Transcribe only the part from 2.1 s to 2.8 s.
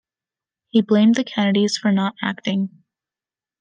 acting.